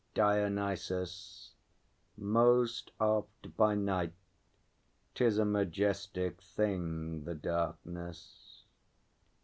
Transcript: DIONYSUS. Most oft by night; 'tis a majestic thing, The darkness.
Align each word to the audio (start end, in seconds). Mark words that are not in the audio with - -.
DIONYSUS. 0.15 1.51
Most 2.17 2.91
oft 2.99 3.55
by 3.55 3.75
night; 3.75 4.13
'tis 5.13 5.37
a 5.37 5.45
majestic 5.45 6.41
thing, 6.41 7.23
The 7.25 7.35
darkness. 7.35 8.63